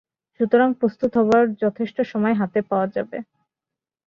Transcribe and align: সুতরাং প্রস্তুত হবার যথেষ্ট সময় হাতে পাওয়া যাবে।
সুতরাং 0.39 0.69
প্রস্তুত 0.73 1.11
হবার 1.17 1.43
যথেষ্ট 1.63 1.97
সময় 2.11 2.35
হাতে 2.35 2.59
পাওয়া 2.69 2.87
যাবে। 2.95 3.17